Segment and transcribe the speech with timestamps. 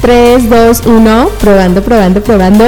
[0.00, 2.64] 3, 2, 1, probando, probando, probando.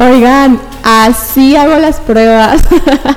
[0.00, 2.62] Oigan, así hago las pruebas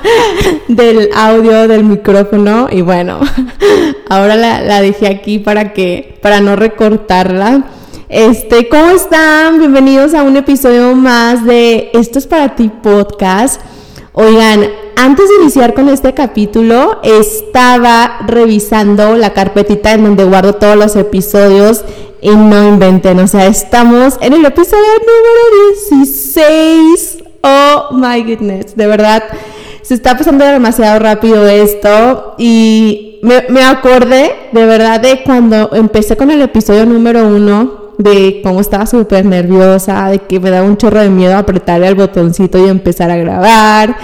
[0.68, 3.20] del audio del micrófono y bueno,
[4.10, 7.64] ahora la, dejé aquí para que, para no recortarla.
[8.08, 9.58] Este, ¿cómo están?
[9.58, 13.60] Bienvenidos a un episodio más de Esto es para ti podcast.
[14.14, 20.76] Oigan, antes de iniciar con este capítulo, estaba revisando la carpetita en donde guardo todos
[20.76, 21.84] los episodios
[22.22, 27.24] y no inventen, o sea, estamos en el episodio número 16.
[27.44, 29.24] Oh my goodness, de verdad,
[29.82, 36.32] se está pasando demasiado rápido esto y me, acordé de verdad de cuando empecé con
[36.32, 41.02] el episodio número 1 de cómo estaba súper nerviosa, de que me daba un chorro
[41.02, 43.96] de miedo apretarle al botoncito y empezar a grabar.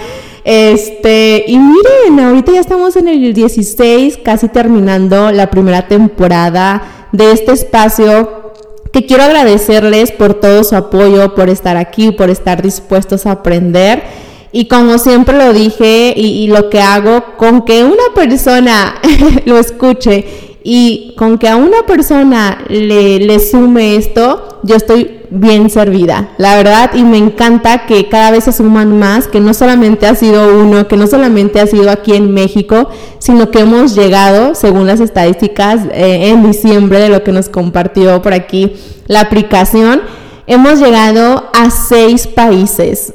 [0.44, 7.32] Este, y miren, ahorita ya estamos en el 16, casi terminando la primera temporada de
[7.32, 8.52] este espacio
[8.92, 14.02] que quiero agradecerles por todo su apoyo, por estar aquí, por estar dispuestos a aprender.
[14.50, 18.94] Y como siempre lo dije y, y lo que hago, con que una persona
[19.44, 25.70] lo escuche y con que a una persona le, le sume esto, yo estoy bien
[25.70, 30.06] servida, la verdad, y me encanta que cada vez se suman más, que no solamente
[30.06, 34.54] ha sido uno, que no solamente ha sido aquí en México, sino que hemos llegado,
[34.54, 38.72] según las estadísticas, eh, en diciembre de lo que nos compartió por aquí
[39.06, 40.02] la aplicación,
[40.48, 43.14] hemos llegado a seis países.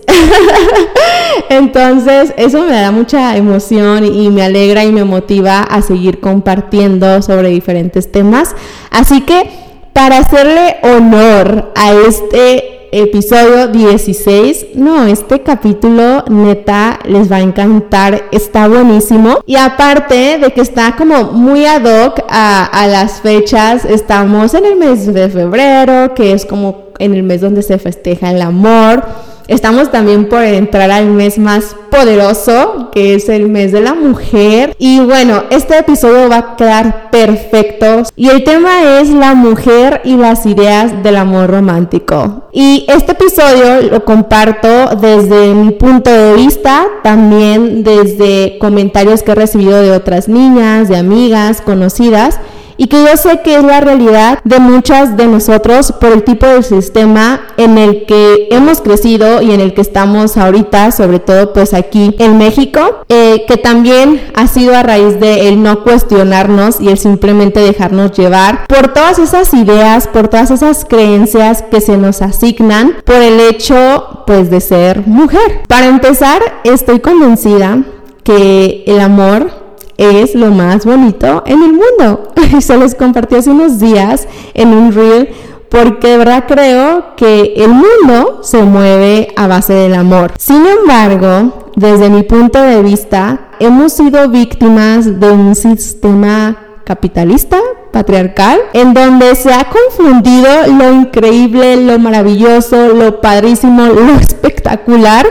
[1.50, 7.22] Entonces, eso me da mucha emoción y me alegra y me motiva a seguir compartiendo
[7.22, 8.56] sobre diferentes temas.
[8.92, 9.50] Así que
[9.94, 14.76] para hacerle honor a este episodio 16.
[14.76, 19.39] No, este capítulo neta les va a encantar, está buenísimo.
[19.48, 24.66] Y aparte de que está como muy ad hoc a, a, las fechas, estamos en
[24.66, 29.04] el mes de febrero, que es como en el mes donde se festeja el amor.
[29.48, 34.73] Estamos también por entrar al mes más poderoso, que es el mes de la mujer.
[34.80, 38.03] Y bueno, este episodio va a quedar perfecto.
[38.15, 42.48] Y el tema es la mujer y las ideas del amor romántico.
[42.53, 49.36] Y este episodio lo comparto desde mi punto de vista, también desde comentarios que he
[49.36, 52.39] recibido de otras niñas, de amigas, conocidas
[52.78, 56.45] y que yo sé que es la realidad de muchas de nosotros por el tipo
[56.45, 61.54] de sistema en el que hemos crecido y en el que estamos ahorita, sobre todo
[61.54, 66.80] pues aquí en México, eh, que también ha sido a raíz de el no cuestionarnos
[66.80, 71.98] y el simplemente dejarnos llevar por todas esas ideas, por todas esas creencias que se
[71.98, 75.62] nos asignan por el hecho pues de ser mujer.
[75.67, 77.83] Para empezar, estoy convencida
[78.23, 79.63] que el amor
[79.98, 82.30] es lo más bonito en el mundo.
[82.59, 85.30] Se los compartí hace unos días en un reel
[85.70, 90.33] porque verdad creo que el mundo se mueve a base del amor.
[90.37, 97.59] Sin embargo, desde mi punto de vista, hemos sido víctimas de un sistema capitalista,
[97.92, 105.26] patriarcal, en donde se ha confundido lo increíble, lo maravilloso, lo padrísimo, lo espectacular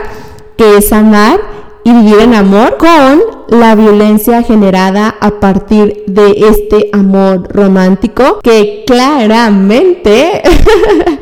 [0.57, 1.39] que es amar
[1.83, 8.83] y vivir en amor con la violencia generada a partir de este amor romántico que
[8.87, 10.41] claramente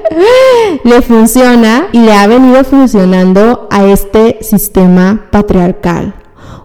[0.83, 6.20] le funciona y le ha venido funcionando a este sistema patriarcal.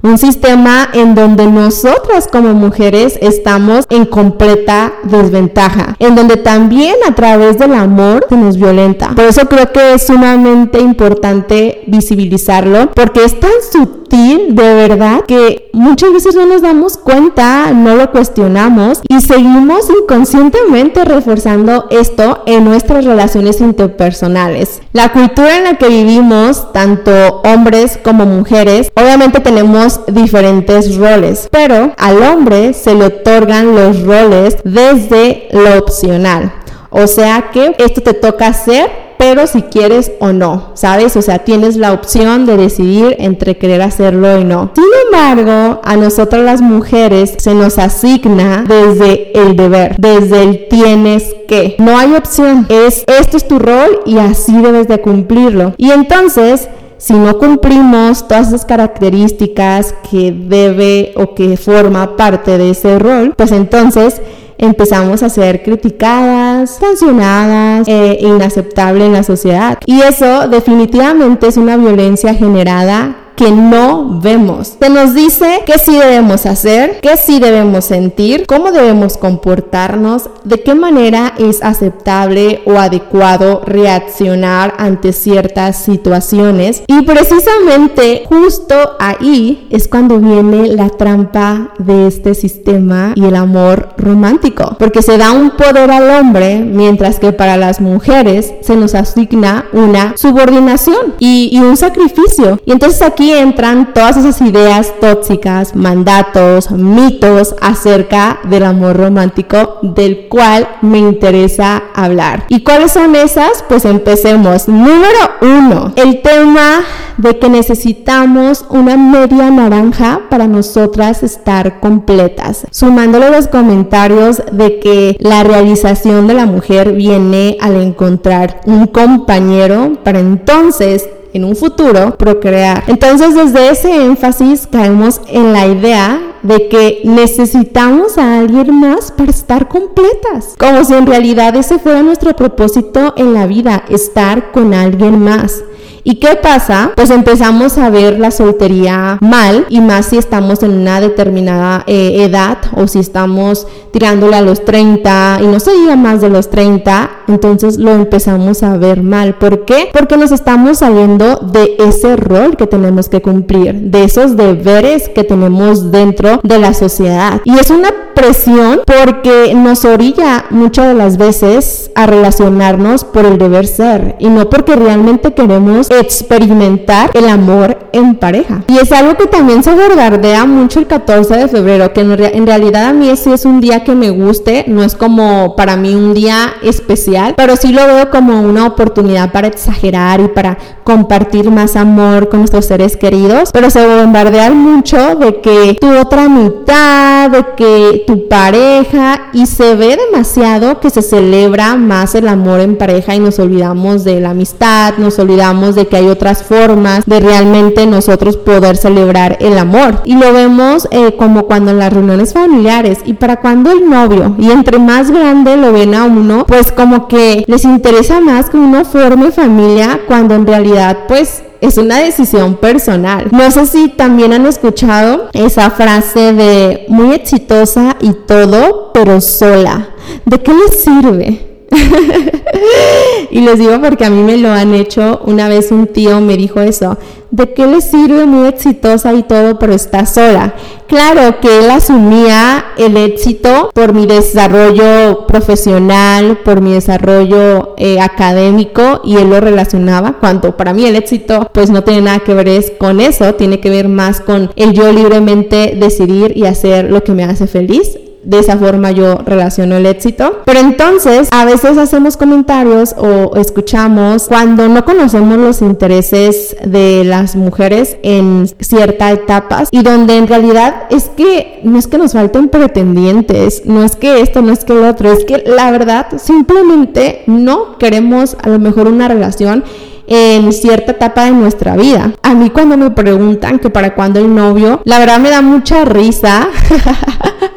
[0.07, 7.13] Un sistema en donde nosotras como mujeres estamos en completa desventaja, en donde también a
[7.17, 9.09] través del amor se nos violenta.
[9.17, 15.71] Por eso creo que es sumamente importante visibilizarlo, porque es tan sutil de verdad que
[15.73, 22.65] muchas veces no nos damos cuenta, no lo cuestionamos y seguimos inconscientemente reforzando esto en
[22.65, 24.81] nuestras relaciones interpersonales.
[24.93, 31.93] La cultura en la que vivimos, tanto hombres como mujeres, obviamente tenemos diferentes roles, pero
[31.99, 36.53] al hombre se le otorgan los roles desde lo opcional.
[36.97, 41.15] O sea que esto te toca hacer, pero si quieres o no, ¿sabes?
[41.17, 44.71] O sea, tienes la opción de decidir entre querer hacerlo y no.
[44.75, 51.35] Sin embargo, a nosotras las mujeres se nos asigna desde el deber, desde el tienes
[51.47, 51.77] que.
[51.79, 55.75] No hay opción, es esto es tu rol y así debes de cumplirlo.
[55.77, 62.71] Y entonces, si no cumplimos todas esas características que debe o que forma parte de
[62.71, 64.23] ese rol, pues entonces
[64.59, 69.79] empezamos a ser criticadas, sancionadas, e inaceptable en la sociedad.
[69.87, 74.75] Y eso definitivamente es una violencia generada que no vemos.
[74.81, 80.63] Se nos dice qué sí debemos hacer, qué sí debemos sentir, cómo debemos comportarnos, de
[80.63, 86.83] qué manera es aceptable o adecuado reaccionar ante ciertas situaciones.
[86.87, 93.91] Y precisamente justo ahí es cuando viene la trampa de este sistema y el amor
[93.99, 98.95] romántico, porque se da un poder al hombre mientras que para las mujeres se nos
[98.95, 102.59] asigna una subordinación y, y un sacrificio.
[102.65, 110.29] Y entonces aquí entran todas esas ideas tóxicas, mandatos, mitos acerca del amor romántico del
[110.29, 112.45] cual me interesa hablar.
[112.49, 113.65] ¿Y cuáles son esas?
[113.69, 114.69] Pues empecemos.
[114.69, 116.85] Número uno, el tema
[117.19, 122.67] de que necesitamos una media naranja para nosotras estar completas.
[122.71, 129.95] Sumándole los comentarios de que la realización de la mujer viene al encontrar un compañero
[130.05, 132.85] para entonces en un futuro procrear.
[132.87, 139.31] Entonces desde ese énfasis caemos en la idea de que necesitamos a alguien más para
[139.31, 144.75] estar completas, como si en realidad ese fuera nuestro propósito en la vida, estar con
[144.75, 145.63] alguien más.
[146.09, 146.93] ¿Y qué pasa?
[146.95, 152.23] Pues empezamos a ver la soltería mal y más si estamos en una determinada eh,
[152.23, 156.49] edad o si estamos tirándole a los 30 y no se diga más de los
[156.49, 159.35] 30, entonces lo empezamos a ver mal.
[159.35, 159.89] ¿Por qué?
[159.93, 165.25] Porque nos estamos saliendo de ese rol que tenemos que cumplir, de esos deberes que
[165.25, 167.41] tenemos dentro de la sociedad.
[167.45, 173.37] Y es una presión porque nos orilla muchas de las veces a relacionarnos por el
[173.37, 178.63] deber ser y no porque realmente queremos experimentar el amor en pareja.
[178.69, 182.87] Y es algo que también se bombardea mucho el 14 de febrero, que en, realidad
[182.87, 186.15] a mí ese es un día que me guste, no es como para mí un
[186.15, 191.77] día especial, pero sí lo veo como una oportunidad para exagerar y para compartir más
[191.77, 197.45] amor con nuestros seres queridos, pero se bombardea mucho de que tu otra mitad, de
[197.57, 203.15] que tu pareja, y se ve demasiado que se celebra más el amor en pareja
[203.15, 207.87] y nos olvidamos de la amistad, nos olvidamos de que hay otras formas de realmente
[207.87, 210.03] nosotros poder celebrar el amor.
[210.05, 214.35] Y lo vemos eh, como cuando en las reuniones familiares y para cuando el novio,
[214.39, 218.57] y entre más grande lo ven a uno, pues como que les interesa más que
[218.57, 223.29] uno forme familia cuando en realidad pues es una decisión personal.
[223.31, 229.91] No sé si también han escuchado esa frase de muy exitosa y todo, pero sola.
[230.25, 231.56] ¿De qué les sirve?
[233.31, 235.21] y les digo porque a mí me lo han hecho.
[235.25, 236.99] Una vez un tío me dijo eso.
[237.31, 240.55] ¿De qué le sirve muy exitosa y todo, pero está sola?
[240.87, 249.01] Claro que él asumía el éxito por mi desarrollo profesional, por mi desarrollo eh, académico
[249.05, 252.79] y él lo relacionaba cuando para mí el éxito pues no tiene nada que ver
[252.79, 257.13] con eso, tiene que ver más con el yo libremente decidir y hacer lo que
[257.13, 260.43] me hace feliz de esa forma yo relaciono el éxito.
[260.45, 267.37] Pero entonces a veces hacemos comentarios o escuchamos cuando no conocemos los intereses de las
[267.37, 272.49] mujeres en ciertas etapas y donde en realidad es que no es que nos falten
[272.49, 277.23] pretendientes, no es que esto, no es que lo otro, es que la verdad simplemente
[277.27, 279.65] no queremos a lo mejor una relación
[280.09, 282.13] en cierta etapa de nuestra vida.
[282.23, 285.85] A mí cuando me preguntan que para cuándo el novio, la verdad me da mucha
[285.85, 286.49] risa.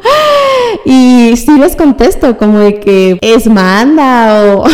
[0.84, 4.64] y sí les contesto como de que es manda o,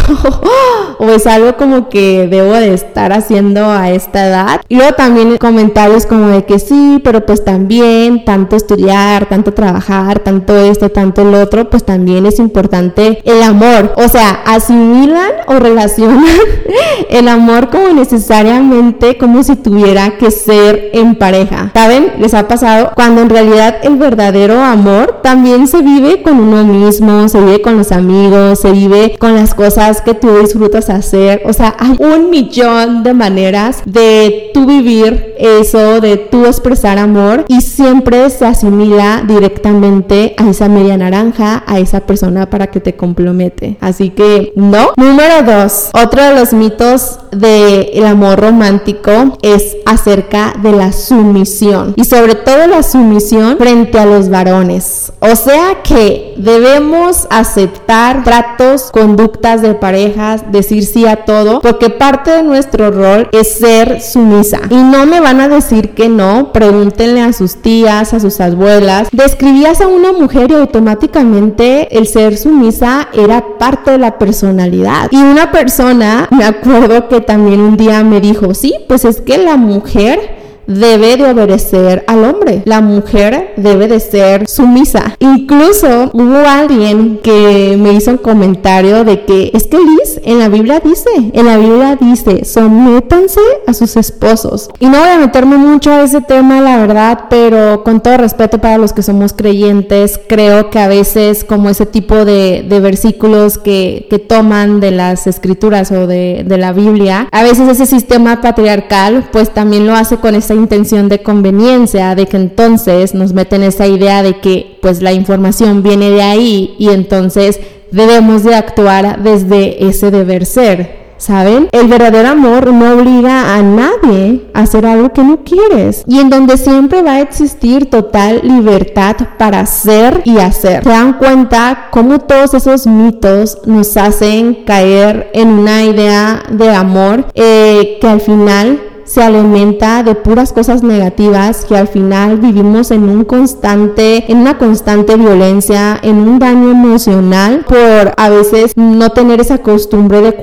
[0.99, 4.61] o es algo como que debo de estar haciendo a esta edad.
[4.69, 10.21] Y luego también comentarios como de que sí, pero pues también tanto estudiar, tanto trabajar,
[10.21, 13.95] tanto esto, tanto el otro, pues también es importante el amor.
[13.97, 16.25] O sea, asimilan o relacionan
[17.11, 21.71] el amor como necesariamente como si tuviera que ser en pareja.
[21.75, 22.13] ¿Saben?
[22.19, 27.29] Les ha pasado cuando en realidad el verdadero amor también se vive con uno mismo,
[27.29, 31.43] se vive con los amigos, se vive con las cosas que tú disfrutas hacer.
[31.47, 37.45] O sea, hay un millón de maneras de tú vivir eso, de tú expresar amor
[37.49, 42.97] y siempre se asimila directamente a esa media naranja, a esa persona para que te
[42.97, 43.77] complemente.
[43.81, 44.91] Así que no.
[44.97, 52.05] Número dos, otro de los mitos del amor romántico es acerca de la sumisión y
[52.05, 55.13] sobre todo la sumisión frente a los varones.
[55.21, 62.31] O sea que debemos aceptar tratos, conductas de parejas, decir sí a todo, porque parte
[62.31, 64.61] de nuestro rol es ser sumisa.
[64.71, 69.09] Y no me van a decir que no, pregúntenle a sus tías, a sus abuelas.
[69.13, 75.09] Describías a una mujer y automáticamente el ser sumisa era parte de la personalidad.
[75.11, 79.39] Y una persona, me acuerdo que también un día me dijo, sí, pues es que
[79.39, 82.63] la mujer debe de obedecer al hombre.
[82.65, 85.17] La mujer debe de ser sumisa.
[85.19, 90.49] Incluso hubo alguien que me hizo un comentario de que es que Liz en la
[90.49, 94.71] Biblia dice, en la Biblia dice, sométanse a sus esposos.
[94.81, 98.59] Y no voy a meterme mucho a ese tema, la verdad, pero con todo respeto
[98.59, 104.07] para los que somos creyentes, creo que a veces como ese tipo de, versículos que,
[104.11, 109.29] que, toman de las escrituras o de, de la Biblia, a veces ese sistema patriarcal
[109.33, 113.87] pues también lo hace con esa intención de conveniencia, de que entonces nos meten esa
[113.87, 117.61] idea de que pues la información viene de ahí y entonces
[117.91, 121.07] debemos de actuar desde ese deber ser.
[121.19, 121.69] ¿Saben?
[121.73, 126.29] El verdadero amor no obliga a nadie a hacer algo que no quieres y en
[126.29, 130.85] donde siempre va a existir total libertad para ser y hacer.
[130.85, 137.27] ¿Se dan cuenta cómo todos esos mitos nos hacen caer en una idea de amor
[137.35, 143.09] eh, que al final se alimenta de puras cosas negativas que al final vivimos en
[143.09, 149.41] un constante, en una constante violencia, en un daño emocional por a veces no tener
[149.41, 150.35] esa costumbre de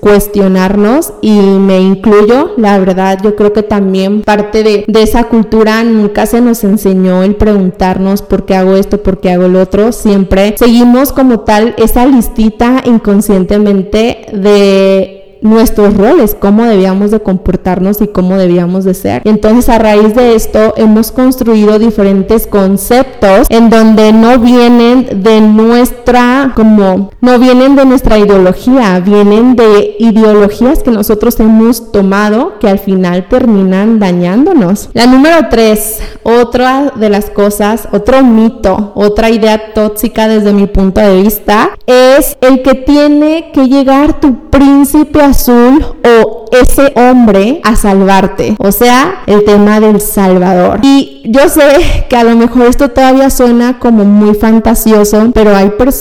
[0.00, 1.12] cuestionarnos.
[1.20, 6.42] Y me incluyo, la verdad yo creo que también parte de, esa cultura nunca se
[6.42, 11.12] nos enseñó el preguntarnos por qué hago esto, por qué hago el otro, siempre seguimos
[11.12, 18.84] como tal esa listita inconscientemente de nuestros roles, cómo debíamos de comportarnos y cómo debíamos
[18.84, 19.22] de ser.
[19.24, 26.52] Entonces a raíz de esto hemos construido diferentes conceptos en donde no vienen de nuestra,
[26.54, 32.78] como, no vienen de nuestra ideología, vienen de ideologías que nosotros hemos tomado que al
[32.78, 34.90] final terminan dañándonos.
[34.92, 41.00] La número tres, otra de las cosas, otro mito, otra idea tóxica desde mi punto
[41.00, 47.76] de vista, es el que tiene que llegar tu príncipe azul o ese hombre a
[47.76, 48.56] salvarte.
[48.58, 50.80] O sea, el tema del Salvador.
[50.82, 55.70] Y yo sé que a lo mejor esto todavía suena como muy fantasioso, pero hay
[55.70, 56.00] personas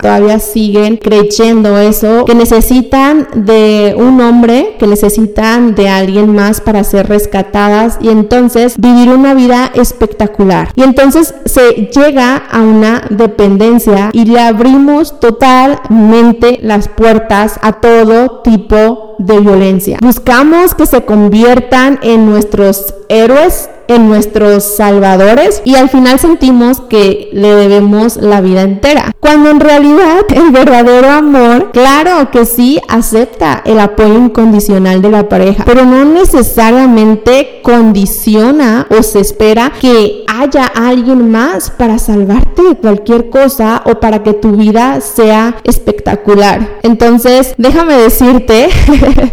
[0.00, 6.84] todavía siguen creyendo eso, que necesitan de un hombre, que necesitan de alguien más para
[6.84, 10.70] ser rescatadas y entonces vivir una vida espectacular.
[10.74, 18.40] Y entonces se llega a una dependencia y le abrimos totalmente las puertas a todo
[18.42, 19.98] tipo de violencia.
[20.02, 27.28] Buscamos que se conviertan en nuestros héroes en nuestros salvadores y al final sentimos que
[27.32, 29.12] le debemos la vida entera.
[29.20, 35.28] Cuando en realidad el verdadero amor, claro que sí, acepta el apoyo incondicional de la
[35.28, 42.74] pareja, pero no necesariamente condiciona o se espera que haya alguien más para salvarte de
[42.74, 46.78] cualquier cosa o para que tu vida sea espectacular.
[46.82, 48.68] Entonces, déjame decirte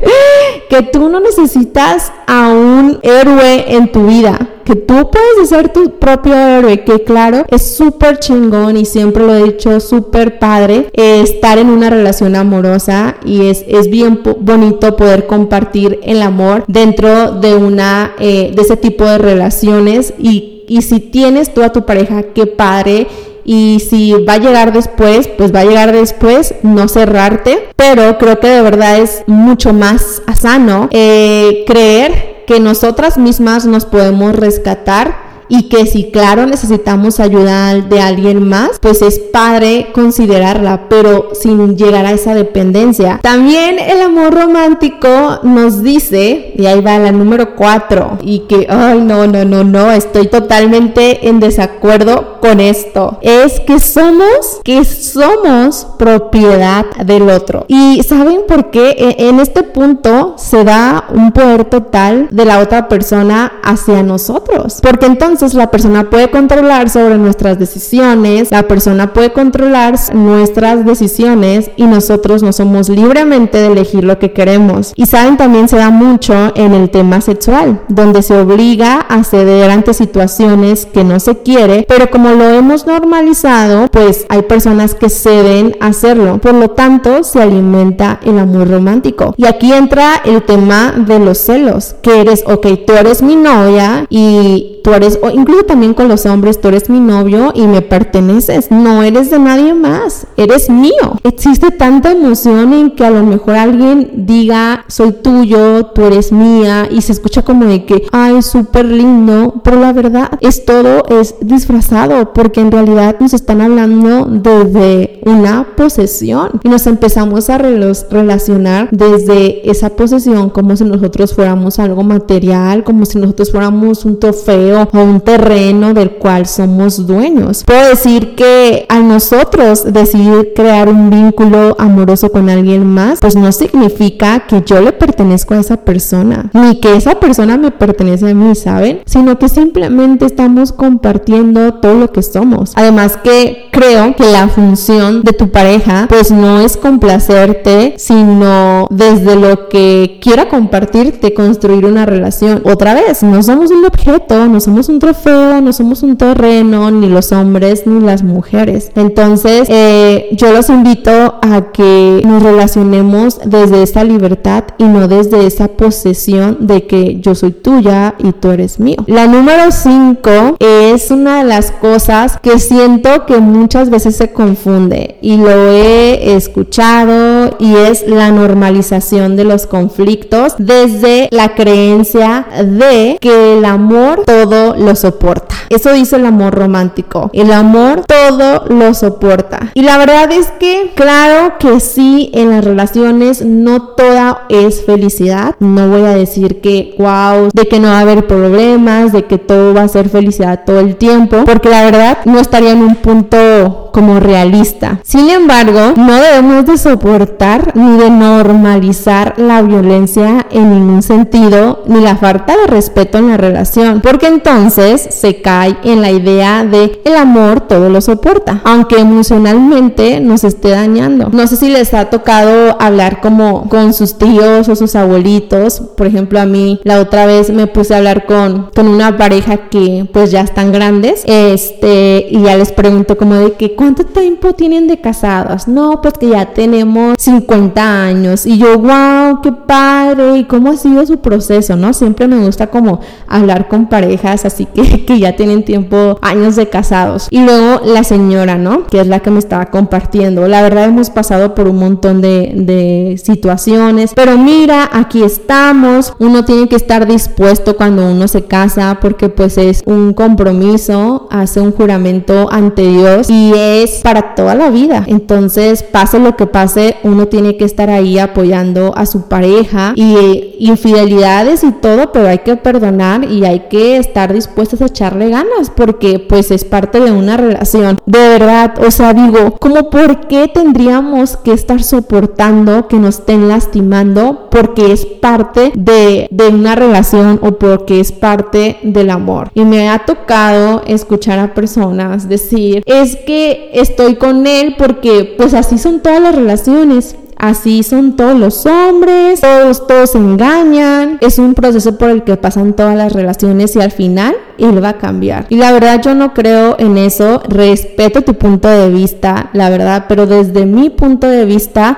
[0.69, 5.97] que tú no necesitas a un héroe en tu vida que tú puedes ser tu
[5.97, 11.21] propio héroe, que claro, es súper chingón y siempre lo he dicho, súper padre eh,
[11.21, 17.31] estar en una relación amorosa y es, es bien bonito poder compartir el amor dentro
[17.31, 21.85] de una, eh, de ese tipo de relaciones y, y si tienes tú a tu
[21.85, 23.07] pareja, qué padre
[23.51, 28.39] y si va a llegar después, pues va a llegar después, no cerrarte, pero creo
[28.39, 35.28] que de verdad es mucho más sano eh, creer que nosotras mismas nos podemos rescatar
[35.49, 41.75] y que si claro necesitamos ayuda de alguien más, pues es padre considerarla, pero sin
[41.75, 43.19] llegar a esa dependencia.
[43.21, 49.01] También el amor romántico nos dice, y ahí va la número cuatro, y que, ay,
[49.01, 55.87] no, no, no, no, estoy totalmente en desacuerdo con esto, es que somos, que somos
[55.97, 57.65] propiedad del otro.
[57.67, 58.89] Y ¿saben por qué?
[58.91, 64.79] E, en este punto se da un poder total de la otra persona hacia nosotros,
[64.81, 71.71] porque entonces la persona puede controlar sobre nuestras decisiones, la persona puede controlar nuestras decisiones
[71.77, 74.91] y nosotros no somos libremente de elegir lo que queremos.
[74.97, 79.71] Y saben, también se da mucho en el tema sexual, donde se obliga a ceder
[79.71, 85.09] ante situaciones que no se quiere, pero como lo hemos normalizado, pues hay personas que
[85.09, 86.39] ceden a hacerlo.
[86.39, 89.33] Por lo tanto, se alimenta el amor romántico.
[89.37, 94.05] Y aquí entra el tema de los celos, que eres, ok, tú eres mi novia
[94.09, 97.81] y tú eres, o incluso también con los hombres, tú eres mi novio y me
[97.81, 101.19] perteneces, no eres de nadie más, eres mío.
[101.23, 106.87] Existe tanta emoción en que a lo mejor alguien diga, soy tuyo, tú eres mía,
[106.89, 111.35] y se escucha como de que, ay, súper lindo, pero la verdad es todo, es
[111.41, 118.89] disfrazado, porque en realidad nos están hablando desde una posesión y nos empezamos a relacionar
[118.91, 124.68] desde esa posesión como si nosotros fuéramos algo material, como si nosotros fuéramos un trofeo
[124.73, 127.63] o un terreno del cual somos dueños.
[127.65, 133.51] Puedo decir que a nosotros decidir crear un vínculo amoroso con alguien más, pues no
[133.51, 138.33] significa que yo le pertenezco a esa persona, ni que esa persona me pertenece a
[138.33, 139.01] mí, ¿saben?
[139.05, 142.73] Sino que simplemente estamos compartiendo todo lo que somos.
[142.75, 149.35] Además que creo que la función de tu pareja pues no es complacerte, sino desde
[149.35, 152.61] lo que quiera compartirte, construir una relación.
[152.65, 157.07] Otra vez, no somos un objeto, no somos un trofeo, no somos un terreno, ni
[157.07, 158.91] los hombres ni las mujeres.
[158.95, 165.45] Entonces, eh, yo los invito a que nos relacionemos desde esta libertad y no desde
[165.45, 168.97] esa posesión de que yo soy tuya y tú eres mío.
[169.07, 175.17] La número 5 es una de las cosas que siento que muchas veces se confunde
[175.21, 183.17] y lo he escuchado y es la normalización de los conflictos desde la creencia de
[183.19, 185.55] que el amor todo lo soporta.
[185.69, 187.29] Eso dice el amor romántico.
[187.33, 189.71] El amor todo lo soporta.
[189.73, 195.55] Y la verdad es que claro que sí en las relaciones no toda es felicidad.
[195.59, 199.37] No voy a decir que wow, de que no va a haber problemas, de que
[199.37, 202.95] todo va a ser felicidad todo el tiempo, porque la verdad no estaría en un
[202.95, 204.99] punto como realista.
[205.03, 212.01] Sin embargo, no debemos de soportar ni de normalizar la violencia en ningún sentido, ni
[212.01, 217.01] la falta de respeto en la relación, porque entonces se cae en la idea de
[217.03, 221.29] el amor todo lo soporta, aunque emocionalmente nos esté dañando.
[221.31, 226.07] No sé si les ha tocado hablar como con sus tíos o sus abuelitos, por
[226.07, 230.07] ejemplo a mí la otra vez me puse a hablar con, con una pareja que
[230.13, 234.87] pues ya están grandes, este, y ya les pregunto como de que ¿cuánto tiempo tienen
[234.87, 235.67] de casados?
[235.67, 238.45] No, pues que ya tenemos 50 años.
[238.45, 240.37] Y yo, wow, qué padre.
[240.37, 241.75] ¿Y cómo ha sido su proceso?
[241.75, 241.93] ¿No?
[241.93, 244.65] Siempre me gusta como hablar con parejas así
[245.07, 247.27] que, ya tienen tiempo, años de casados.
[247.29, 248.85] Y luego la señora, ¿no?
[248.87, 250.47] Que es la que me estaba compartiendo.
[250.47, 254.13] La verdad hemos pasado por un montón de, de situaciones.
[254.15, 256.13] Pero mira, aquí estamos.
[256.19, 261.61] Uno tiene que estar dispuesto cuando uno se casa porque pues es un compromiso, hace
[261.61, 265.03] un juramento ante Dios y es para toda la vida.
[265.07, 270.15] Entonces, pase lo que pase, uno tiene que estar ahí apoyando a su pareja y
[270.15, 275.29] eh, infidelidades y todo, pero hay que perdonar y hay que estar dispuestos a echarle
[275.29, 277.97] ganas porque pues es parte de una relación.
[278.05, 283.47] De verdad, o sea, digo, como por qué tendríamos que estar soportando que nos estén
[283.47, 289.51] lastimando porque es parte de, de una relación o porque es parte del amor.
[289.53, 295.53] Y me ha tocado escuchar a personas decir, es que estoy con él porque pues
[295.53, 297.15] así son todas las relaciones.
[297.39, 301.17] Así son todos los hombres, todos, todos se engañan.
[301.21, 304.89] Es un proceso por el que pasan todas las relaciones y al final él va
[304.89, 305.45] a cambiar.
[305.47, 307.41] Y la verdad yo no creo en eso.
[307.47, 311.97] Respeto tu punto de vista, la verdad, pero desde mi punto de vista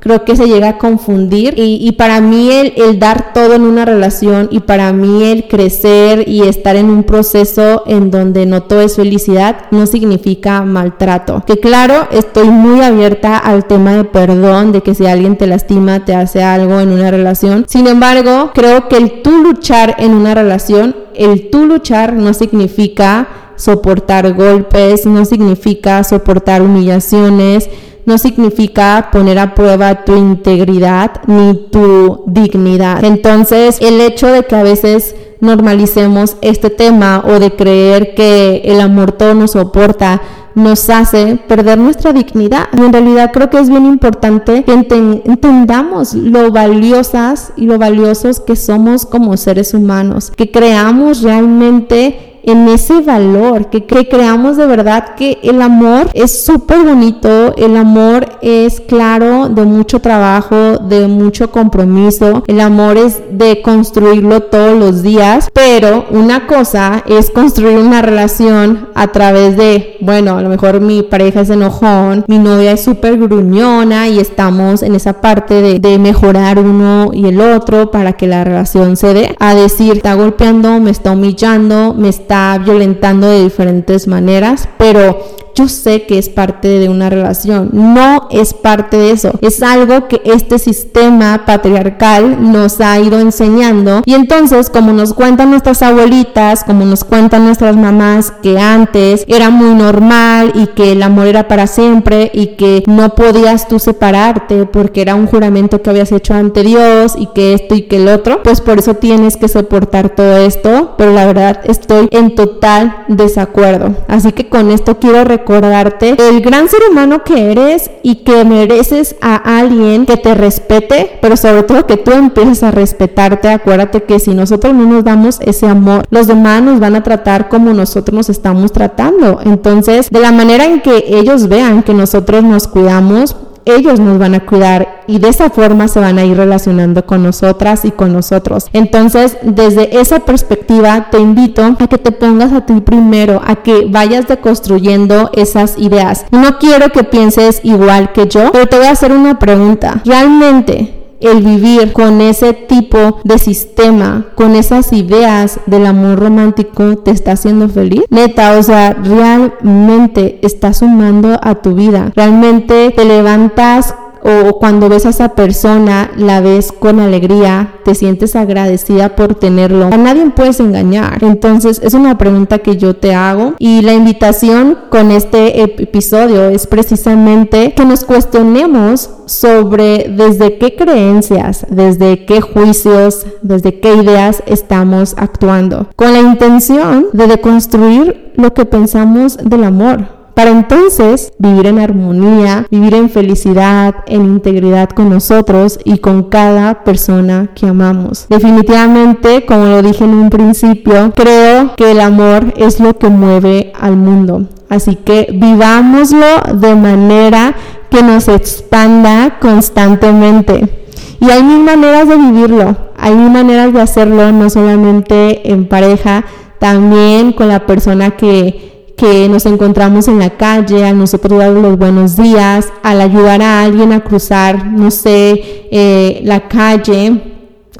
[0.00, 3.84] creo que se llega a confundir y, para mí el, el, dar todo en una
[3.84, 8.80] relación y para mí el crecer y estar en un proceso en donde no todo
[8.80, 11.44] es felicidad no significa maltrato.
[11.46, 16.04] Que claro, estoy muy abierta al tema de perdón, de que si alguien te lastima,
[16.04, 17.66] te hace algo en una relación.
[17.68, 23.28] Sin embargo, creo que el tú luchar en una relación, el tú luchar no significa
[23.56, 27.68] soportar golpes, no significa soportar humillaciones,
[28.06, 33.04] no significa poner a prueba tu integridad ni tu dignidad.
[33.04, 38.80] Entonces, el hecho de que a veces normalicemos este tema o de creer que el
[38.80, 40.20] amor todo nos soporta,
[40.54, 42.68] nos hace perder nuestra dignidad.
[42.76, 48.40] Y en realidad creo que es bien importante que entendamos lo valiosas y lo valiosos
[48.40, 55.14] que somos como seres humanos, que creamos realmente en ese valor, que, creamos de verdad
[55.16, 61.50] que el amor es súper bonito, el amor es claro, de mucho trabajo, de mucho
[61.50, 68.02] compromiso, el amor es de construirlo todos los días, pero una cosa es construir una
[68.02, 72.82] relación a través de, bueno, a lo mejor mi pareja es enojón, mi novia es
[72.82, 78.14] súper gruñona y estamos en esa parte de, de mejorar uno y el otro para
[78.14, 83.28] que la relación se dé, a decir, está golpeando, me está humillando, me está violentando
[83.28, 88.96] de diferentes maneras, pero yo sé que es parte de una relación, no es parte
[88.96, 94.02] de eso, es algo que este sistema patriarcal nos ha ido enseñando.
[94.04, 99.50] Y entonces como nos cuentan nuestras abuelitas, como nos cuentan nuestras mamás que antes era
[99.50, 104.66] muy normal y que el amor era para siempre y que no podías tú separarte
[104.66, 108.08] porque era un juramento que habías hecho ante Dios y que esto y que el
[108.08, 113.04] otro, pues por eso tienes que soportar todo esto, pero la verdad estoy en total
[113.08, 113.96] desacuerdo.
[114.08, 119.16] Así que con esto quiero recordarte el gran ser humano que eres y que mereces
[119.20, 123.48] a alguien que te respete, pero sobre todo que tú empieces a respetarte.
[123.48, 127.48] Acuérdate que si nosotros no nos damos ese amor, los demás nos van a tratar
[127.48, 129.40] como nosotros nos estamos tratando.
[129.44, 134.34] Entonces, de la manera en que ellos vean que nosotros nos cuidamos, ellos nos van
[134.34, 138.12] a cuidar y de esa forma se van a ir relacionando con nosotras y con
[138.12, 138.66] nosotros.
[138.72, 143.86] Entonces, desde esa perspectiva, te invito a que te pongas a ti primero, a que
[143.88, 146.26] vayas deconstruyendo esas ideas.
[146.30, 150.02] No quiero que pienses igual que yo, pero te voy a hacer una pregunta.
[150.04, 157.10] ¿Realmente el vivir con ese tipo de sistema, con esas ideas del amor romántico, te
[157.10, 158.02] está haciendo feliz?
[158.10, 162.12] Neta, o sea, realmente está sumando a tu vida.
[162.14, 168.36] Realmente te levantas o cuando ves a esa persona, la ves con alegría, te sientes
[168.36, 169.86] agradecida por tenerlo.
[169.86, 171.22] A nadie puedes engañar.
[171.22, 176.66] Entonces, es una pregunta que yo te hago y la invitación con este episodio es
[176.66, 185.14] precisamente que nos cuestionemos sobre desde qué creencias, desde qué juicios, desde qué ideas estamos
[185.16, 191.78] actuando, con la intención de deconstruir lo que pensamos del amor para entonces vivir en
[191.78, 198.26] armonía, vivir en felicidad, en integridad con nosotros y con cada persona que amamos.
[198.28, 203.72] Definitivamente, como lo dije en un principio, creo que el amor es lo que mueve
[203.78, 204.46] al mundo.
[204.68, 207.54] Así que vivámoslo de manera
[207.90, 210.86] que nos expanda constantemente.
[211.20, 216.24] Y hay mil maneras de vivirlo, hay mil maneras de hacerlo, no solamente en pareja,
[216.58, 221.78] también con la persona que que nos encontramos en la calle, al nosotros dar los
[221.78, 227.22] buenos días, al ayudar a alguien a cruzar, no sé, eh, la calle,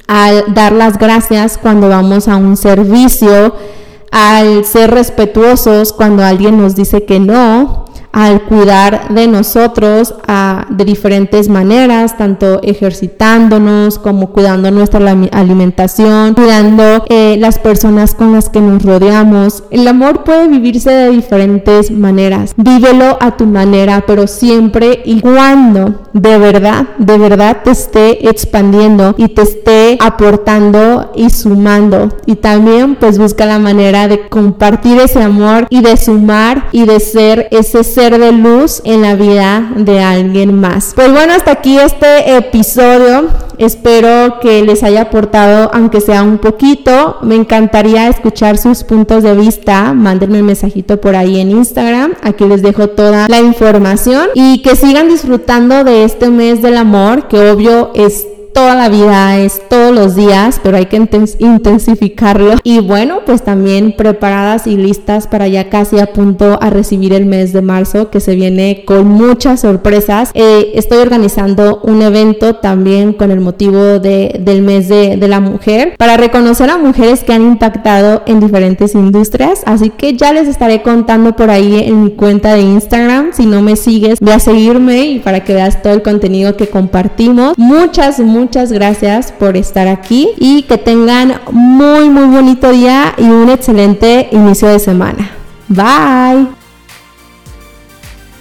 [0.07, 3.55] al dar las gracias cuando vamos a un servicio,
[4.11, 7.80] al ser respetuosos cuando alguien nos dice que no,
[8.12, 10.14] al cuidar de nosotros
[10.68, 15.01] de diferentes maneras, tanto ejercitándonos como cuidando nuestra
[15.33, 19.64] alimentación, cuidando eh, las personas con las que nos rodeamos.
[19.70, 22.55] El amor puede vivirse de diferentes maneras.
[22.57, 29.14] Vívelo a tu manera, pero siempre y cuando de verdad, de verdad te esté expandiendo
[29.16, 32.09] y te esté aportando y sumando.
[32.27, 37.01] Y también pues busca la manera de compartir ese amor y de sumar y de
[37.01, 40.93] ser ese ser de luz en la vida de alguien más.
[40.95, 43.29] Pues bueno, hasta aquí este episodio.
[43.59, 47.19] Espero que les haya aportado, aunque sea un poquito.
[47.21, 49.93] Me encantaría escuchar sus puntos de vista.
[49.93, 52.15] Mándenme un mensajito por ahí en Instagram.
[52.23, 57.29] Aquí les dejo toda la información y que sigan disfrutando de este mes del amor,
[57.29, 59.61] que obvio es toda la vida, es
[59.92, 60.96] los días, pero hay que
[61.38, 62.55] intensificarlo.
[62.62, 67.26] Y bueno, pues también preparadas y listas para ya casi a punto a recibir el
[67.26, 70.31] mes de marzo que se viene con muchas sorpresas.
[70.35, 75.40] Eh, estoy organizando un evento también con el motivo de, del mes de, de la
[75.40, 79.62] mujer para reconocer a mujeres que han impactado en diferentes industrias.
[79.66, 83.31] Así que ya les estaré contando por ahí en mi cuenta de Instagram.
[83.33, 86.68] Si no me sigues, ve a seguirme y para que veas todo el contenido que
[86.68, 87.57] compartimos.
[87.57, 89.57] Muchas, muchas gracias por
[89.88, 95.31] aquí y que tengan muy, muy bonito día y un excelente inicio de semana.
[95.69, 96.61] Bye.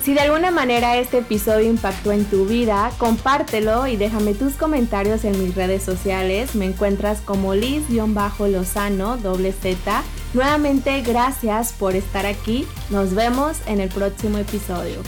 [0.04, 5.24] Si de alguna manera este episodio impactó en tu vida, compártelo y déjame tus comentarios
[5.24, 6.56] en mis redes sociales.
[6.56, 10.02] Me encuentras como Liz-Lozano, doble Z.
[10.34, 12.66] Nuevamente, gracias por estar aquí.
[12.90, 15.02] Nos vemos en el próximo episodio.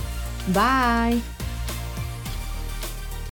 [0.54, 1.41] Bye.